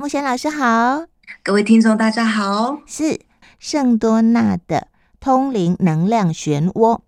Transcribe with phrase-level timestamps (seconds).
[0.00, 1.06] 牧弦老师好，
[1.42, 2.78] 各位听众大家好。
[2.86, 3.20] 是
[3.58, 4.86] 圣多纳的
[5.18, 7.00] 通灵能量漩涡，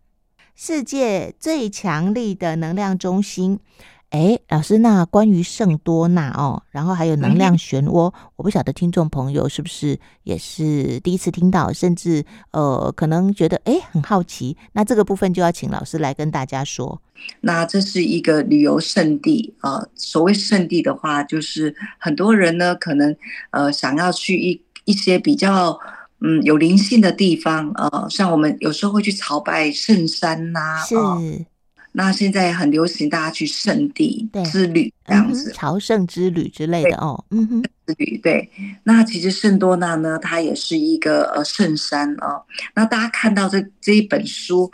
[0.57, 3.61] 世界最强力的能量中心。
[4.11, 14.57] 哎，老师，那关于圣多纳哦，然后还有能量漩涡，嗯、我不晓得听众朋友是不是也是第一次听到，甚至呃，可能觉得哎很好奇。
[14.73, 17.01] 那这个部分就要请老师来跟大家说。
[17.41, 23.15] 那这是一个旅游胜地啊、呃，所谓胜地的话，就是很多人呢可能
[23.53, 25.79] 呃想要去一一些比较
[26.19, 31.47] 嗯有灵性的地方呃，像我们有时候会去朝拜圣山呐、啊，是。
[31.93, 37.25] 呃那现在很流行，大家去圣地之旅这样子，嗯、朝圣之旅之类的哦。
[37.31, 38.49] 嗯哼，之旅对。
[38.85, 42.45] 那其实圣多纳呢，它也是一个呃圣山哦。
[42.75, 44.71] 那大家看到这这一本书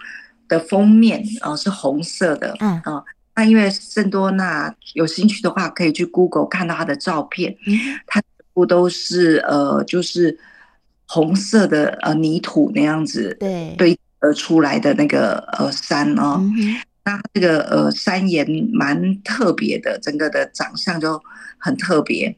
[0.46, 3.04] 的封面啊、呃、是红色的，嗯啊、呃。
[3.36, 10.38] 那因为圣多纳有兴趣的话，可以去 Google 看到它的照片，嗯、它全部都是呃就是
[11.06, 16.36] 红色的呃泥土那样子对堆呃出来的那个呃山哦。
[16.40, 16.76] 嗯
[17.06, 21.22] 那这个呃山岩蛮特别的，整个的长相就
[21.56, 22.36] 很特别。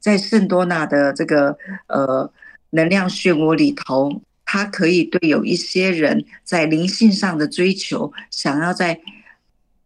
[0.00, 2.28] 在圣多纳的这个呃
[2.70, 9.00] 能量漩涡里头，它可以对有一些人在灵性上的追求，想要在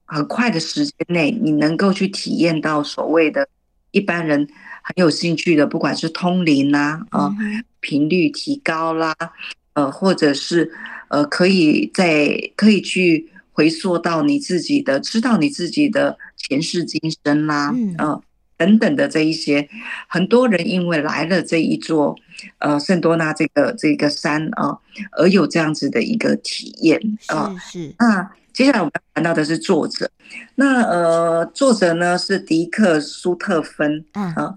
[0.06, 3.46] 很快的时间内，你能够去体验到所谓的
[3.90, 4.48] 一般人
[4.82, 7.30] 很有兴趣的，不管是通灵啦啊，
[7.80, 9.14] 频率提高啦，
[9.74, 10.72] 呃，或者是
[11.10, 13.30] 呃可以在可以去。
[13.56, 18.22] 回溯到你自己的，知道你自己的前世今生啦，嗯、呃，
[18.58, 19.66] 等等的这一些，
[20.08, 22.14] 很多人因为来了这一座，
[22.58, 24.78] 呃，圣多纳这个这个山啊、呃，
[25.12, 27.56] 而有这样子的一个体验啊。
[27.58, 27.94] 是，是。
[27.98, 30.10] 那接下来我们要谈到的是作者，
[30.56, 34.54] 那呃，作者呢是迪克苏特芬啊、呃。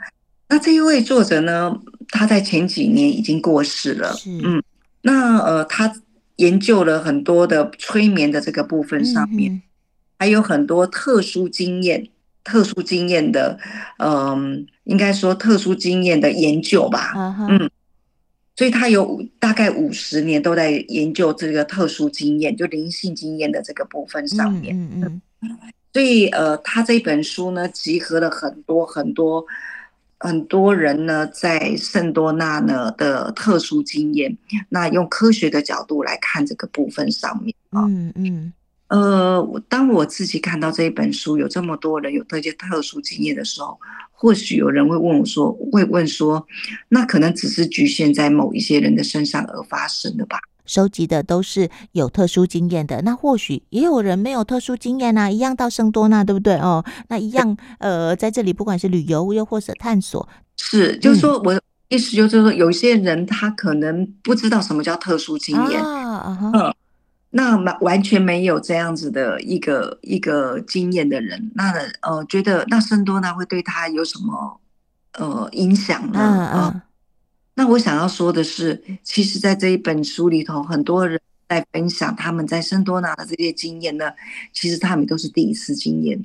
[0.49, 1.73] 那这一位作者呢，
[2.09, 4.11] 他在前几年已经过世了。
[4.17, 4.29] 是。
[4.43, 4.61] 嗯。
[5.03, 5.89] 那呃，他。
[6.39, 9.61] 研究了很多的催眠的这个部分上面，
[10.17, 12.07] 还有很多特殊经验、
[12.45, 13.59] 特殊经验的，
[13.97, 17.13] 嗯，应该说特殊经验的研究吧。
[17.13, 17.47] Uh.
[17.49, 17.69] 嗯，
[18.55, 24.73] 所以他有大概五十年都在研究这个特殊经验，就灵性经验的这个部分上面。
[24.75, 25.59] 嗯，嗯，嗯，
[25.91, 29.45] 所以呃，他这本书呢，集合了很多很多。
[30.19, 34.37] 很多人呢，在圣多纳呢的特殊经验，
[34.67, 38.53] 那用科学的角度来看这个部分上面啊，嗯嗯，
[38.89, 43.79] 呃，当我自己看到这一本书，有这么多人有这些特殊经验的时候，
[44.11, 46.45] 或许有人会问我说，会问说，
[46.89, 50.39] 那可能只是局限在某一些人的身上而发生的吧？
[50.69, 56.85] 收集的都是有特殊经验的，那或许也有人没有特殊经验啊，一样到圣多纳，对不对哦？
[57.07, 66.73] 那一样，呃，在这里不管是旅游又或者探索，是，就是说我意思就是说，有些人他可能不知道什么叫特殊经验啊，嗯，
[67.31, 74.61] 那完全没有这样子的一个一个经验的人，那呃，觉得那圣多纳会对他有什么
[75.17, 76.19] 呃影响呢？
[76.19, 76.81] 嗯嗯。
[77.59, 84.05] 呃那我想要说的是，其实，在这一本书里头，很多人在分享他们在圣多纳的这些经验呢。
[84.53, 86.17] 其实他们都是第一次经验，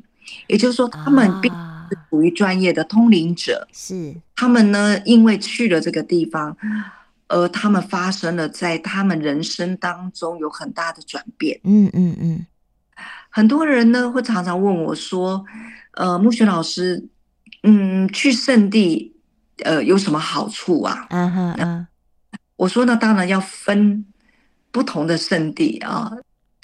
[0.47, 1.59] 也就是说，他们并不
[1.91, 3.67] 是属于专业的通灵者。
[3.73, 6.56] 是他们呢，因为去了这个地方，
[7.27, 11.59] 而他们发生了在他们人生当中有很大的转变。
[11.65, 12.47] 嗯嗯嗯。
[13.28, 15.44] 很多人呢会常常问我说
[15.99, 17.09] ：“呃，木雪老师，
[17.65, 19.11] 嗯，去圣地。”
[19.62, 21.06] 呃，有什么好处啊？
[21.10, 21.87] 嗯哼嗯，
[22.56, 24.04] 我说呢，当然要分
[24.70, 26.10] 不同的圣地啊。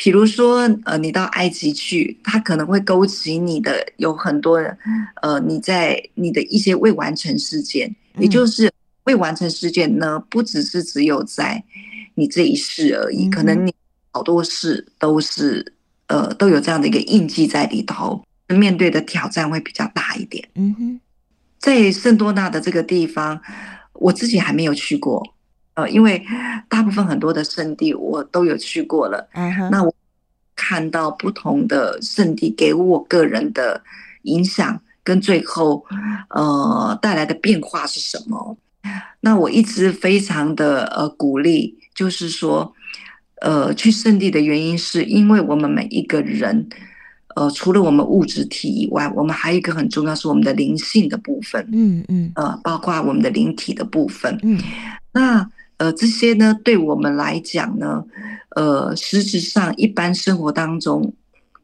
[0.02, 4.58] 比如说，呃，你到埃及去，它可能会勾起你的有很多，
[5.20, 8.72] 呃，你在你的一些未完成事件，也就是
[9.04, 11.62] 未完成事件呢，不只是只有在
[12.14, 13.74] 你这一世而已，可能你
[14.12, 15.74] 好多事都是
[16.06, 20.48] 呃都有这样的一个印记在里头，面对的挑战会比较大一点。
[20.54, 21.00] 嗯哼。
[21.60, 23.38] 在圣多纳的这个地方，
[23.92, 25.22] 我自己还没有去过，
[25.74, 26.24] 呃，因为
[26.70, 29.28] 大部分很多的圣地我都有去过了。
[29.34, 29.68] Uh huh.
[29.68, 29.94] 那我
[30.56, 33.82] 看到不同的圣地给我个人的
[34.22, 35.84] 影响，跟最后
[36.30, 38.56] 呃带来的变化是什么？
[39.20, 42.72] 那我一直非常的呃鼓励，就是说，
[43.42, 46.66] 呃，去圣地的原因是因为我们每一个人。
[47.40, 54.60] 呃，除了我们物质体以外，我们还有一个很重要是我们的灵性的部分，嗯嗯，呃，包括我们的灵体的部分，嗯，
[55.12, 55.48] 那
[55.78, 58.04] 呃这些呢，对我们来讲呢，
[58.56, 61.14] 呃，实质上一般生活当中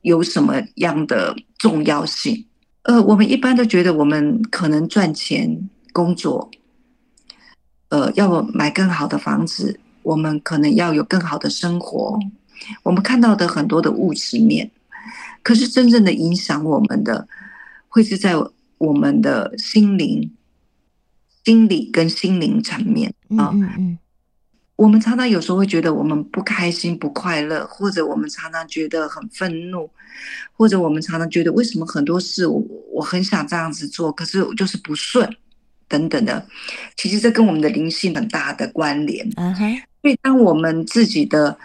[0.01, 2.47] 有什么样的重要性？
[2.85, 6.51] 呃，我们一般都觉得我们可能赚钱、工作，
[7.91, 12.19] 呃，要买更好的房子，我们可能要有更好的生活。
[12.83, 14.71] 我们看到的很多的物质面，
[15.43, 17.29] 可是真正的影响我们的，
[17.89, 18.35] 会是在
[18.79, 20.33] 我们的心灵、
[21.45, 23.51] 心理跟心灵层面啊。
[23.53, 23.99] 嗯嗯嗯。
[24.77, 29.89] 我们常常有时候会觉得我们不开心、不快乐，或者我们常常觉得很愤怒，
[30.53, 32.63] 或者我们常常觉得为什么很多事我
[32.93, 35.27] 我很想这样子做，可是我就是不顺，
[35.89, 36.47] 等等的。
[36.95, 39.27] 其实这跟我们的灵性很大的关联。
[39.37, 39.75] 嗯哼。
[40.03, 41.59] 所以当我们自己的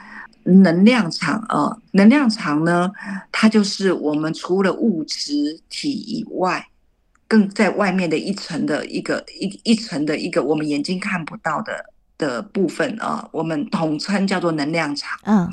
[0.44, 2.92] 能量场啊，能量场呢，
[3.32, 6.68] 它就是我们除了物质体以外，
[7.28, 11.86] 更在外面的一层的一个一一层的一个我们眼睛看不到的。
[12.18, 15.20] 的部分啊，我们统称叫做能量场。
[15.26, 15.50] 嗯，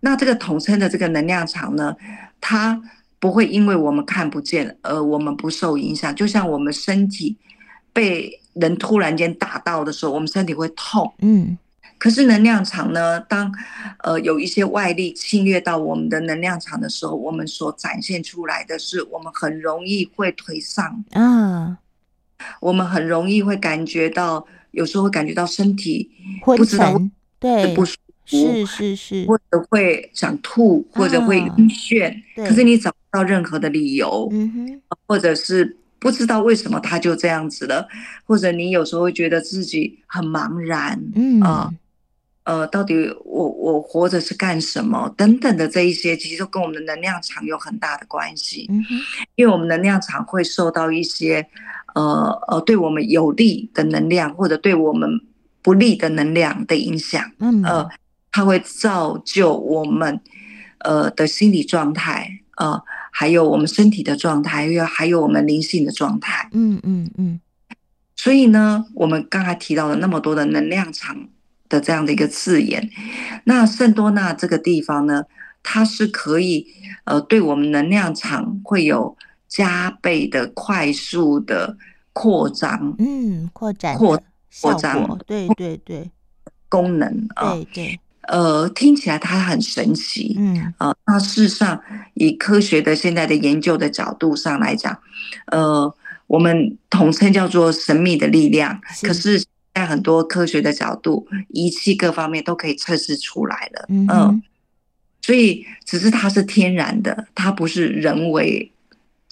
[0.00, 1.94] 那这个统称的这个能量场呢，
[2.40, 2.80] 它
[3.18, 6.16] 不会因为我们看不见而我们不受影响。
[6.16, 7.36] 就像我们身体
[7.92, 11.12] 被人突然间打到的时候，我们身体会痛。
[11.18, 11.58] 嗯，
[12.00, 13.54] 可是能量场呢，当
[14.02, 21.04] 呃有一些外力侵略到我们的能量场的时候，我们所展现出来的是，我们很容易会颓丧。
[21.10, 21.76] 嗯，
[22.60, 24.48] 我们很容易会感觉到。
[24.72, 26.08] 有时候会感觉到身体
[26.44, 26.96] 不知道
[27.40, 37.88] 对不舒服，是是是，或者会想吐，或者会晕眩，可是你找不到任何的理由，嗯哼，或者是不知道为什么他就这样子了，
[38.24, 41.74] 或者你有时候会觉得自己很茫然，嗯啊，呃，
[42.66, 42.94] 到底
[43.24, 48.94] 我我活着是干什么等等的这一些，其实都跟我们的能量场有很大的关系，嗯哼，
[49.36, 51.48] 因为我们能量场会受到一些。
[51.92, 55.10] 呃呃，对我们有利的能量，或者对我们
[55.60, 57.88] 不利的能量的影响，嗯，呃，
[58.30, 60.20] 它会造就我们
[60.78, 67.40] 呃的心理状态，呃，还有我们身体的状态，还有还有我们灵性的状态，嗯嗯嗯。
[68.14, 71.28] 所以呢，我们刚才提到了那么多的能量场
[71.70, 72.90] 的这样的一个字眼，
[73.44, 75.24] 那圣多纳这个地方呢，
[75.62, 76.66] 它是可以
[77.04, 79.16] 呃对我们能量场会有。
[79.52, 81.76] 加倍的快速的
[82.12, 84.16] 扩张，嗯，扩展扩
[84.62, 86.08] 扩张，对对对，
[86.68, 90.72] 功能啊，对对，呃，听起来它很神奇，嗯。
[90.78, 91.82] 啊，那事实上
[92.14, 94.96] 以科学的现在的研究的角度上来讲，
[95.46, 95.92] 呃，
[96.28, 99.44] 我们统称叫做神秘的力量，是可是，
[99.80, 104.42] 在很多科学的角度，仪器各方面都可以测试出来了，嗯
[105.22, 108.70] 所以只是它是天然的，它不是人为。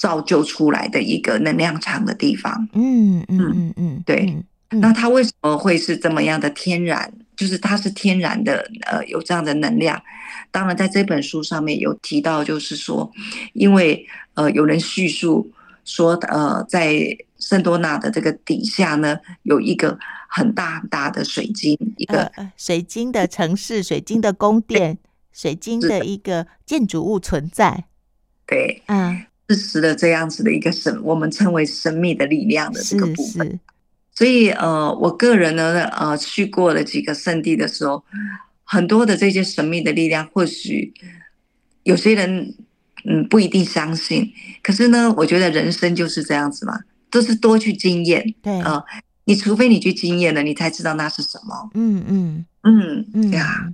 [0.00, 4.33] 造就出来的一个能量场的地方，嗯嗯嗯嗯，对。
[4.71, 7.12] 那它为什么会是这么样的天然？
[7.35, 10.00] 就是它是天然的，呃，有这样的能量。
[10.53, 13.11] 当然，在这本书上面有提到，就是说，
[13.55, 15.50] 因为呃，有人叙述
[15.88, 19.99] 说，呃，在圣多纳的这个底下呢，有一个
[20.29, 24.99] 很大很大的水晶，一个、呃、水晶的城市、水晶的宫殿、
[25.32, 27.87] 水晶的一个建筑物存在。
[28.46, 29.25] 对，嗯。
[29.49, 33.46] 支持了这样子的一个神，我们称为神秘的力量的这个部分。
[33.46, 33.61] 是是。
[34.12, 38.05] 所以呃，我个人呢，呃，去过了几个圣地的时候，
[38.62, 40.93] 很多的这些神秘的力量，或许
[41.85, 42.55] 有些人
[43.09, 44.31] 嗯不一定相信，
[44.63, 46.79] 可是呢，我觉得人生就是这样子嘛，
[47.11, 48.23] 都是多去经验。
[48.43, 48.85] 对啊，呃，
[49.25, 51.71] 你除非你去经验了，你才知道那是什么。
[51.75, 53.73] 嗯嗯嗯嗯呀，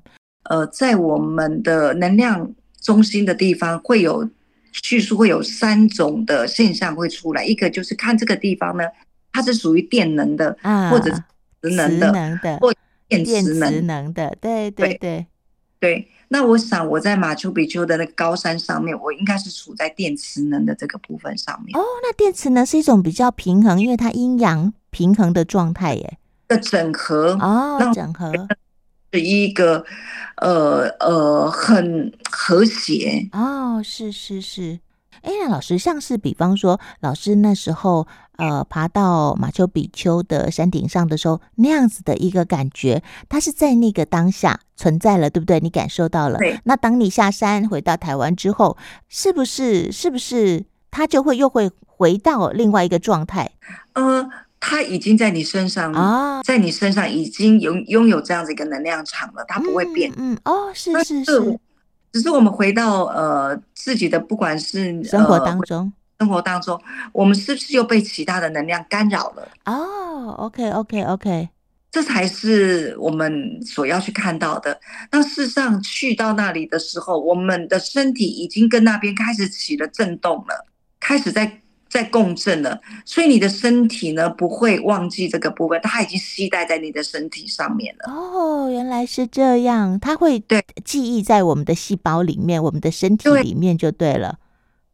[0.51, 4.31] 呃，在我们的能量中心的地方会有。
[4.83, 8.83] 叙述会有三种的现象会出来，一个就是看这个地方呢，
[9.33, 11.13] 它是属于电能的，啊、或者
[11.63, 12.75] 磁能的，能的或
[13.07, 15.27] 电磁能，电磁能的，对对对对，
[15.85, 16.09] 对。
[16.29, 21.77] 那我想我在马丘比丘的那个高山上面，我应该是处在电磁能的这个部分上面。
[21.79, 26.19] 哦，那电磁能是一种比较平衡，因为它阴阳平衡的状态耶。
[26.49, 28.33] 的整合哦，整合
[29.13, 29.85] 是一个。
[30.39, 34.81] 呃呃，很和谐哦，是是是，
[35.23, 38.07] 哎，那老师像是比方说，老师那时候
[38.37, 45.61] 呃爬到马丘比丘的山顶上的时候，那样子的一个感觉，它是在那个当下存在了，对不对？
[45.61, 46.39] 你感受到了。
[46.39, 46.59] 对。
[46.65, 48.77] 那当你下山回到台湾之后，
[49.09, 53.51] 是不是是不是它就会又会回到另外一个状态？
[53.95, 54.29] 呃。
[54.67, 60.11] 它已经在你身上啊，在你身上已经拥拥有这样子一个能量场了，它不会变。
[60.17, 61.61] 嗯，嗯哦，是是是，
[62.15, 66.81] 只是我们回到呃自己的，不管是生活当中，生活当中，
[67.13, 69.49] 我们是不是又被其他的能量干扰了？
[69.65, 71.49] 哦，OK OK OK，
[71.91, 74.81] 这才是我们所要去看到的。
[75.11, 80.67] 那事实上去到那里的时候，我们的身体已经跟那边开始起了震动了，
[81.01, 81.61] 开始在。
[81.95, 88.13] 在共振了，所以你的身体呢不会忘记这个部分，它已经携带在你的身体上面了。
[88.13, 94.41] 哦，原来是这样，它会对记忆在我们的细胞里面，我们的身体里面就对了。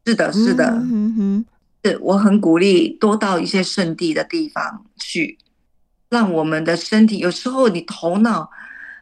[0.03, 1.45] 对是的，是的，嗯哼哼，
[1.83, 5.39] 是我很鼓励多到一些圣地的地方去，
[6.07, 7.17] 让我们的身体。
[7.17, 8.47] 有时候你头脑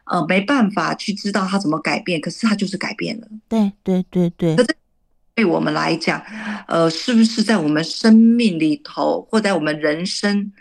[0.06, 3.28] 呃没办法去知道它怎么改变，可是它就是改变了。
[3.46, 4.56] 对对对对。
[5.40, 6.20] 对我们来讲，
[6.68, 10.52] 呃，是不是在我们生命里头，或在我们人生，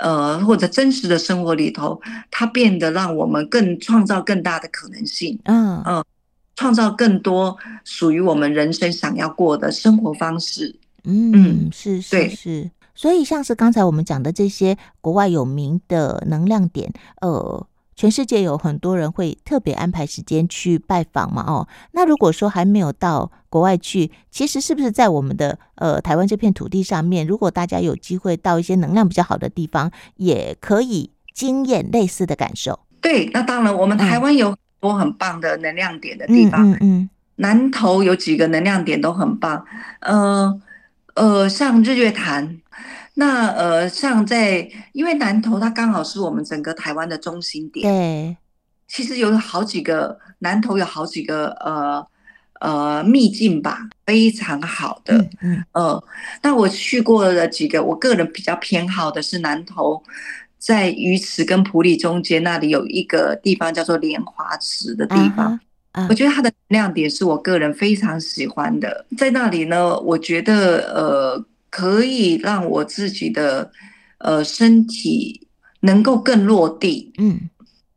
[0.00, 6.02] 呃，或者真实的生活里头，它变得让我们更创造更大的可能性，嗯嗯，
[6.54, 10.74] 创造更多属于我们人生想要过的生活方式。
[11.04, 12.70] 嗯，是是是。
[12.94, 17.66] 所以像是刚才我们讲的这些国外有名的能量点，呃。
[17.96, 21.42] 全世界有很多人会特别安排时间去拜访嘛？
[21.46, 32.78] 哦，那如果说还没有到国外去，其实是不是在我们的呃台湾这片土地上面，如果大家有机会到一些能量比较好的地方，也可以经验类似的感受？
[33.00, 39.64] 对，那当然，我们台湾有很多很棒的能量点的地方，嗯嗯，嗯，南投有几个能量点都很棒，
[40.00, 40.60] 呃
[41.14, 42.58] 呃，像日月潭。
[43.18, 47.88] 那呃，像在，因为南投它刚好是我们整个台湾的中心点。
[47.88, 48.36] 对，
[48.86, 52.06] 其实有好几个南投有好几个呃
[52.60, 55.16] 呃秘境吧，非常好的。
[55.16, 56.04] 嗯，嗯呃，
[56.42, 60.02] 那我去过的几个，我个人比较偏好的是南投，
[60.58, 65.58] 在鱼池跟普里中间那里有一个地方叫做莲华池的地方。
[65.94, 66.02] Uh-huh.
[66.02, 66.06] Uh.
[66.10, 71.46] 我觉得它的亮点是我个人非常喜欢的，在那里呢，我觉得呃。
[71.76, 73.70] 可以让我自己的
[74.16, 75.46] 呃身体
[75.80, 77.50] 能够更落地，嗯，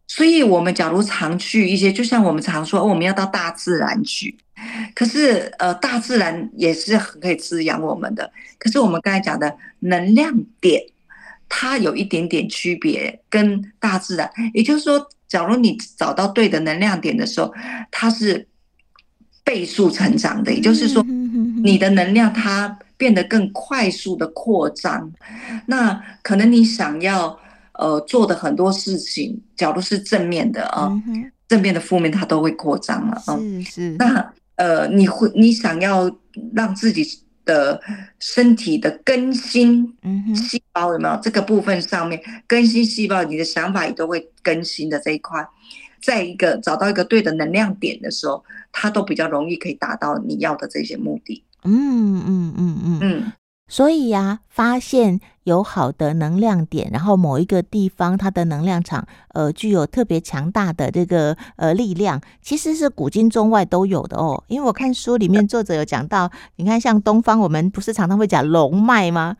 [0.06, 4.36] 所以我们假如常去一些，就像我们常说，我们要到大自然去，
[4.94, 8.30] 可是呃，大自然也是很可以滋养我们的。
[8.58, 10.84] 可是我们刚才讲的能量点，
[11.48, 17.54] 它有一点点区别，跟大自然，也就是说，假如你找到对的能量点的时候，
[17.92, 18.46] 它是
[19.46, 21.02] 倍数成长的，也就是说，
[21.64, 22.78] 你的能量它。
[23.00, 25.10] 变得更快速的扩张，
[25.68, 27.40] 那可能你想要
[27.76, 33.40] 呃做的很多事情，假如是正面的啊，嗯、正面的、负面它都会扩张了啊。
[33.40, 33.96] 是是。
[33.98, 36.12] 那呃，你会你想要
[36.54, 37.08] 让自己
[37.46, 37.82] 的
[38.20, 39.96] 身体的更新，
[40.36, 45.48] 细胞有没有这个部分上面更新细胞，你的想法也都会更新的这一块，
[46.02, 51.46] 在一个找到一个对的能量点的时候，它都比较容易可以达到你要的这些目的。
[51.64, 53.34] 嗯嗯嗯嗯嗯，
[53.68, 64.44] 所以呀、啊，发现有好的能量点，然后某一个地方它的能量场，呃，具有特别强大的这个呃力量，其实是古今中外都有的哦。
[64.48, 69.36] 因为我看书里面作者有讲到，你看像东方，我们不是常常会讲龙脉吗？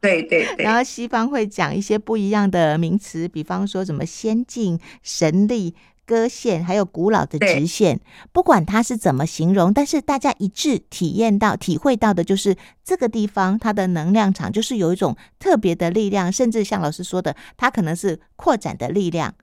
[0.00, 0.56] 对对对。
[0.64, 5.74] 然后西方会讲一些不一样的名词，比方说什么仙境、神力。
[6.04, 8.00] 歌线还有古老的直线，
[8.32, 19.34] 不管它是怎么形容，但是大家一致体验到、体会到的就是这个地方它的能量场就是有一种特别的力量，甚至像老师说的，它可能是扩展的力量。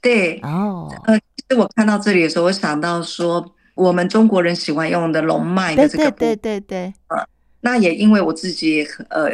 [0.00, 7.26] 对哦，呃，其实我看到这里的时候，我想到说，我们中国人喜欢用的龙脉的这个，对对对对，呃，
[7.60, 9.28] 那也因为我自己呃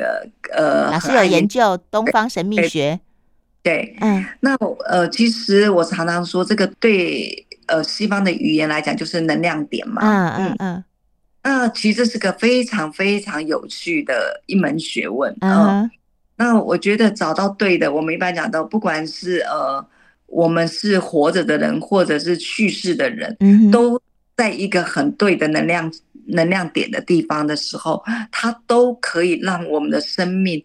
[0.52, 3.00] 呃，老师有研究东方神秘学。
[3.62, 10.56] 对，嗯，那呃，其实我常常说，这个对呃西方的语言来讲，就是能量点嘛，嗯嗯。
[10.58, 10.84] 嗯，
[11.44, 15.88] 那其实这是个非常非常有趣的一门学问，嗯，
[16.36, 19.84] 那我觉得找到对的，我们一般讲到，不管是呃
[20.26, 24.00] 我们是活着的人，或者是去世的人，嗯，都
[24.36, 25.92] 在一个很对的能量
[26.26, 28.02] 能量点的地方的时候，
[28.32, 30.60] 它都可以让我们的生命。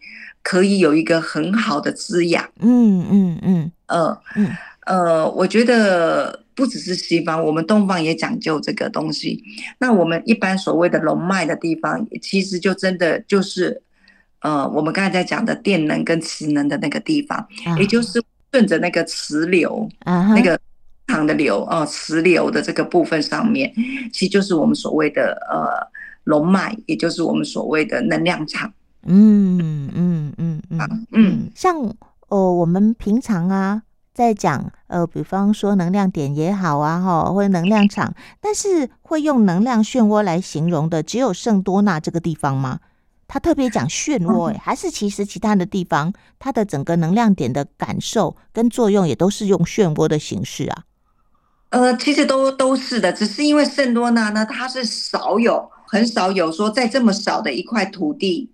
[0.47, 4.49] 可以有一个很好的滋养，嗯嗯嗯，呃嗯。
[4.85, 9.43] 呃，我觉得不只是西方，我们东方也讲究这个东西。
[9.79, 13.81] 那我们一般所谓的龙脉的地方，其实就真的就是，
[14.39, 17.45] 呃，我们刚才在讲的电能跟磁能的那个地方，
[17.77, 18.23] 也就是
[18.53, 20.57] 顺着那个磁流，那个
[21.07, 23.69] 长的流哦，磁流的这个部分上面，
[24.13, 25.85] 其实就是我们所谓的呃
[26.23, 28.71] 龙脉，也就是我们所谓的能量场。
[29.07, 31.95] 嗯嗯嗯嗯嗯，像
[32.27, 33.81] 呃，我们平常啊，
[34.13, 42.79] 在讲呃，比方说能量点也好啊，哈，或者能量场，但是会用能量漩涡来形容的，只有圣多纳这个地方吗？
[43.29, 50.83] 他特别讲漩涡， 哎，还是其实其他的地方，它的整个能量点的感受跟作用也都是用漩涡的形式啊？
[51.69, 58.49] 呃，其实都都是的，只是因为圣多纳呢，它是少有，很少有说在这么少的一块土地。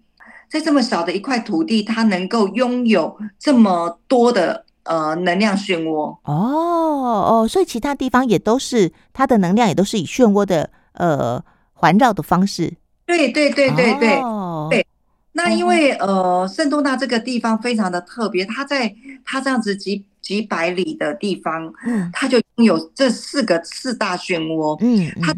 [0.53, 6.15] 在这么小的一块土地，它能够拥有这么多的呃能量漩涡。
[6.25, 11.43] 哦哦，所以其他地方也都是它的能量，也都是以漩涡的呃
[11.73, 12.71] 环绕的方式。
[13.07, 14.85] 对对对对对、哦、对。
[15.31, 18.93] 那因为呃圣多纳这个地方非常的特别，它在
[19.25, 25.33] 它这样子几几百里的地方，嗯，它就拥有这四个四大漩涡，嗯，它。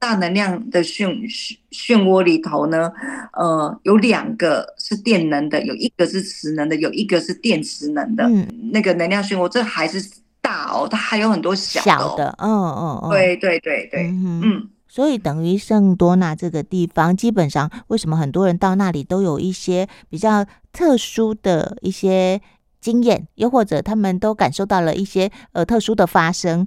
[0.00, 2.90] 大能量的漩漩漩涡里头呢，
[3.34, 8.24] 呃，有两个是电能的，有一个是磁能的，有一个是电磁能的。
[8.24, 10.02] 嗯，那个能量漩涡这还是
[10.40, 12.34] 大哦，它还有很多小的、哦、小的。
[12.38, 22.40] 嗯嗯嗯，对对对对，嗯，嗯，所以等于圣多纳这个地方，基本上为什么很多人到那里都有一些比较特殊的一些
[22.80, 26.66] 经验，又或者他们都感受到了一些呃特殊的发生。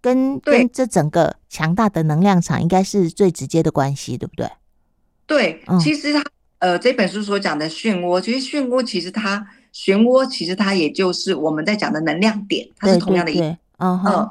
[0.00, 4.50] 跟跟这整个强大的能量场应该是最直接的关系，对不对？
[5.26, 6.24] 对，其实它
[6.58, 13.56] 呃这本书所讲的漩涡，其实漩涡其实它漩涡其实它也就是我们在讲的能量点，它是同样的意思。
[13.78, 14.30] 嗯嗯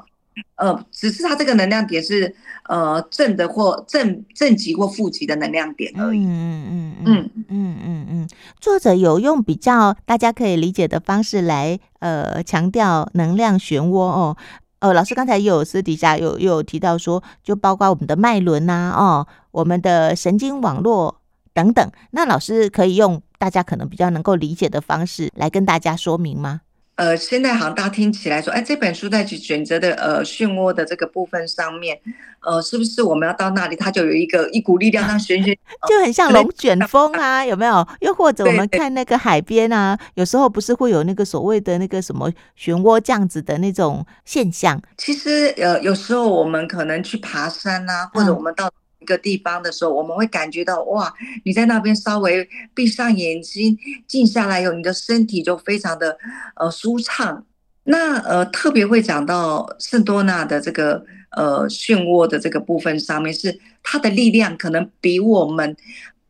[0.54, 2.32] 呃，只是它这个能量点是
[2.68, 6.24] 呃正的或正正极或负极的能量点而已。
[6.24, 8.28] 嗯嗯嗯嗯嗯嗯嗯。
[8.60, 14.36] 作者有用比较大家可以理解的方式来呃强调能量漩涡哦。
[14.80, 21.20] 呃，老师刚才有私底下有有提到说，就包括我们的脉轮呐，哦，我们的神经网络
[21.52, 21.90] 等等。
[22.12, 26.60] 那老师可以用大家可能比较能够理解的方式来跟大家说明吗？
[26.98, 31.96] 呃，现在好像大家听起来说，哎，这本书在去选择的呃漩涡的这个部分上面，
[32.40, 35.56] 呃，是不是我们要到那里，它就有一个一股力量，让旋旋，
[35.88, 37.86] 就很像龙卷风啊，有没有？
[38.00, 42.28] 又或者我们看那个海边啊，有时候不是会有那个所谓的那个什么
[42.58, 44.82] 漩涡这样子的那种现象？
[44.96, 48.68] 其实呃，有时候我们可能去爬山啊，或者我们到。
[49.00, 51.12] 一个地方的时候，我们会感觉到哇，
[51.44, 56.16] 你在那边稍微闭上眼睛，静下来以后你的身体就非常的
[56.56, 57.44] 呃舒畅。
[57.84, 65.76] 那呃特别会讲到圣多纳的这个呃漩涡的这个部分上面，是它的力量可能比我们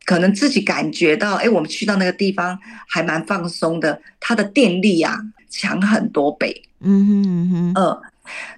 [0.04, 6.62] 可能自己感觉到，哎，我们去到那个地方还蛮放松的，它的电力啊强很多倍。
[6.80, 8.02] 嗯哼嗯哼，呃，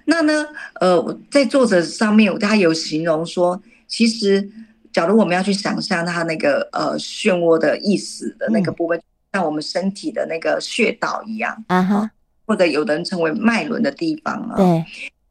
[0.05, 0.45] 那呢
[0.81, 3.61] 呃在作者上面他有形容说。
[3.91, 4.49] 其实，
[4.93, 12.09] 假如我们要去想象它那个呃漩涡的意思的那个部分，嗯、像我们身体的那个穴道一样，啊哈，
[12.45, 14.55] 或者有的人称为脉轮的地方啊。
[14.55, 14.85] 对，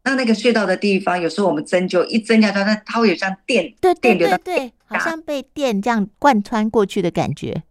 [0.05, 7.63] 那那个穴道的地方，有时候我们针灸一针下去，它它会有像电，对对对对，好像被电这样贯穿过去的感觉。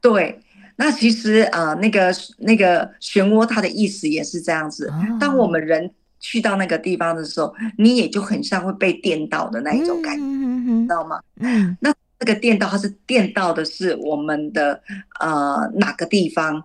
[0.00, 0.38] 对，
[0.76, 4.88] 那其实啊、呃，那个那个漩涡它的意思也是这样子。
[4.90, 5.90] 哦、当我们人。
[6.18, 11.20] 去到那个地方的时候，你也就很像会被电到的那一种感觉，嗯、知道吗？
[11.40, 14.80] 嗯，那这个电到它是电到的是我们的
[15.20, 16.62] 呃哪个地方？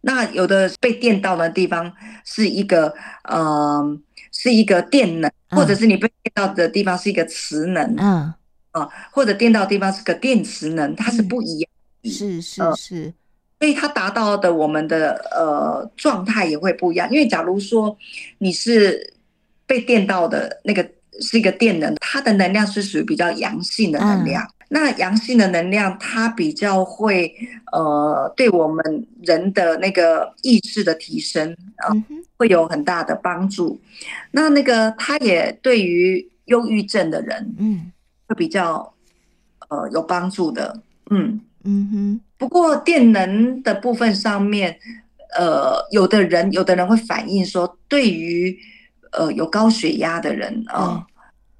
[0.00, 1.92] 那有的被电到的地方
[2.24, 3.98] 是一个呃
[4.32, 8.32] 是一个电能，或者是你被电到的地方是一个磁能，嗯
[8.70, 11.70] 啊，或者电到的地方是个电磁能，它是不一样，
[12.04, 12.10] 嗯。
[12.10, 13.04] 是是是。
[13.06, 13.12] 呃
[13.58, 17.96] 所以它达到的我们的呃状态也会不一样，因为假如说
[18.38, 19.14] 你是
[19.66, 20.88] 被电到的那个
[21.20, 24.44] 是一个电能，它的能量是属于比较阳性的能量。
[24.44, 27.34] 嗯、那阳性的能量它比较会
[27.72, 31.90] 呃对我们人的那个意识的提升啊、
[32.36, 33.80] 会有很大的帮助。
[34.30, 37.90] 那那个它也对于忧郁症的人嗯
[38.26, 38.94] 会比较
[39.68, 41.40] 呃有帮助的嗯。
[41.64, 44.78] 嗯哼，不过电能的部分上面，
[45.36, 48.56] 呃，有的人有的人会反映说，对于
[49.12, 51.04] 呃有高血压的人啊，呃嗯、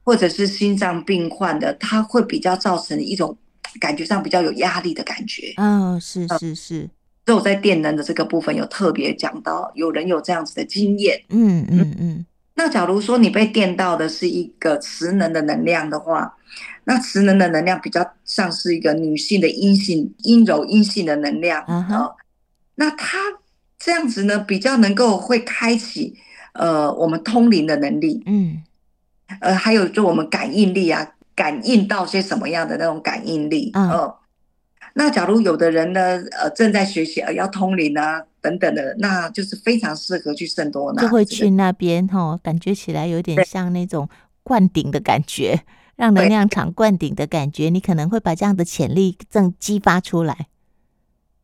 [0.05, 3.37] 或者是心脏病患的，他会比较造成一种
[3.81, 5.53] 感觉上比较有压力的感觉。
[5.57, 6.89] 嗯、哦，是是是。
[7.27, 11.21] 所以我在电能的这个部分有特别讲到，有人有这样子的经验。
[11.29, 12.25] 嗯嗯嗯。
[12.59, 16.37] 嗯那假如说你被电到的是一个磁能的能量的话，
[16.83, 21.95] 那磁能的能量比较像是一个女性的阴性、阴柔、阴性的能量啊、uh.
[21.95, 22.17] 呃。
[22.75, 23.19] 那它
[23.79, 26.17] 这样子呢，比较能够会开启
[26.53, 28.61] 呃我们通灵的能力，嗯，
[29.41, 34.15] 呃，还有就我们感应力啊，感应到些什么样的那种感应力，嗯、uh。
[34.99, 36.01] 那假如有的人呢，
[36.33, 44.09] 呃，正在学习，呃，要通灵啊，等等的，那就是非常适合去圣多纳，就会去那边哈，感觉起来有点像那种
[44.43, 45.63] 灌顶的感觉，
[45.95, 50.49] 让能量场灌顶的感觉，你可能会把这样的潜力正激发出来。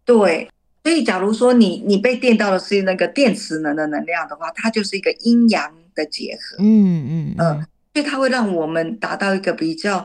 [0.05, 0.51] 对，
[0.83, 7.55] 所以假如说你你被电到的是那个电磁能的能量的话，它就是一个阴阳的结合，嗯嗯嗯，呃，
[7.95, 10.05] 所以它会让我们达到一个比较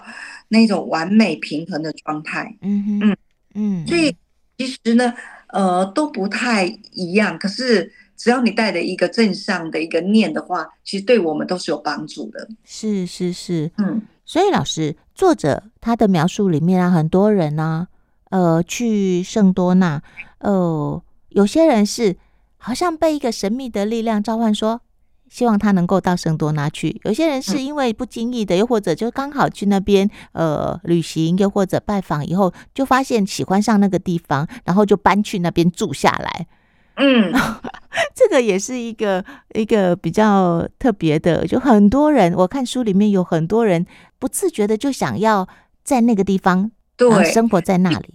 [0.49, 3.09] 那种完美平衡的状态，嗯哼。
[3.09, 3.17] 嗯。
[3.59, 4.15] 嗯，所以
[4.57, 5.13] 其实呢，
[5.49, 7.37] 呃，都不太一样。
[7.37, 12.47] 可是只要你带着一个正向的一个念的话，其实对我们都是有帮助的。
[12.63, 14.01] 是是是，嗯。
[14.25, 17.87] 所以老师，作者他的描述里面啊，很多人呢、
[18.29, 20.01] 啊，呃，去圣多纳，
[20.37, 22.15] 呃，有些人是
[22.57, 24.81] 好像被一个神秘的力量召唤说。
[25.29, 26.99] 希望他能够到圣多纳去。
[27.03, 36.47] 有些人是因为不经意的，又或者就刚好去那边呃旅行，又或者拜访以后，就发现喜欢上那个地方，然后就搬去那边住下来。
[36.95, 37.31] 嗯，
[38.13, 43.85] 这个也是一个一个比较特别的，就很多人，我看书里面有很多人
[44.17, 45.47] 不自觉的就想要
[45.83, 48.13] 在那个地方，对，生活在那里。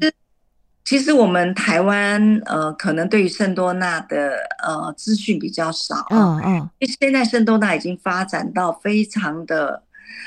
[0.84, 6.06] 其实我们台湾呃，可能对于圣多纳的呃资讯比较少。
[6.10, 6.56] 嗯嗯。
[6.78, 9.82] 因为现在圣多纳已经发展到非常的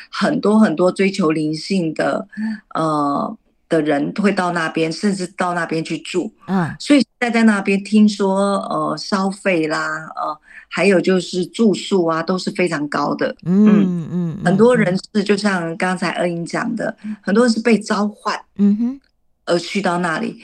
[0.10, 2.28] 很多很多追求灵性的
[2.74, 3.38] 呃
[3.70, 6.34] 的人会到那边，甚至到那边去住。
[6.48, 6.76] 嗯。
[6.80, 10.40] 所以在在那边听说呃消费啦呃
[10.70, 13.36] 还有就是住宿啊都是非常高的。
[13.46, 14.38] 嗯嗯。
[14.44, 18.36] 很多人是就像刚才恩英讲的，很多人是被召唤。
[18.56, 19.02] 嗯哼。
[19.48, 20.40] 而去到那里，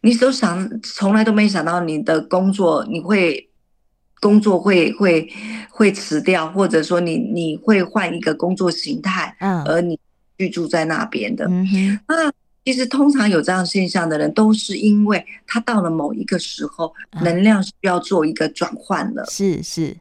[0.00, 3.48] 你都想从来都没想到你的工作你会
[4.20, 5.28] 工作会会
[5.68, 9.98] 会辞掉，或者说你你会换一个工作形态，嗯，而你
[10.38, 12.32] 居住在那边的，嗯哼，那
[12.64, 19.94] 其实通常有这样现象的人，都是因为他到了某一个时候，能量需要做一个转换了，是是。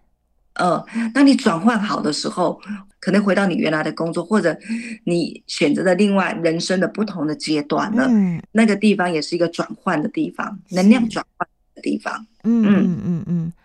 [0.55, 2.61] 呃，那你转换好的时候，
[3.03, 4.57] 可能回到你原来的工作，或者
[5.03, 8.07] 你选择的另外人生的不同的阶段了。
[8.09, 12.25] 嗯，那个地方也是一个转换的地方，能量转换的地方。
[12.43, 13.53] 嗯嗯嗯嗯。